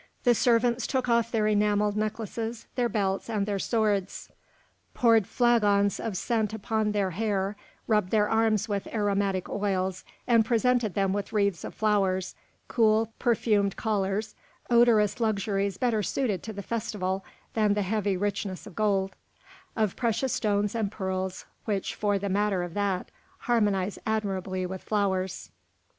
[0.23, 4.29] The servants took off their enamelled necklaces, their belts, and their swords,
[4.95, 10.95] poured flagons of scent upon their hair, rubbed their arms with aromatic oils, and presented
[10.95, 12.33] them with wreaths of flowers,
[12.67, 14.33] cool, perfumed collars,
[14.71, 17.23] odorous luxuries better suited to the festival
[17.53, 19.15] than the heavy richness of gold,
[19.75, 23.11] of precious stones and pearls, which, for the matter of that,
[23.41, 25.51] harmonise admirably with flowers.